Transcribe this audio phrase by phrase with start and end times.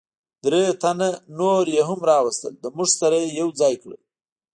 [0.43, 4.01] درې تنه نور یې هم را وستل، له موږ سره یې یو ځای کړل.